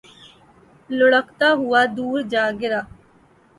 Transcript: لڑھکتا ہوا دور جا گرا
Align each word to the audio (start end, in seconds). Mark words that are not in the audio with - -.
لڑھکتا 0.97 1.47
ہوا 1.59 1.81
دور 1.95 2.17
جا 2.31 2.43
گرا 2.59 2.81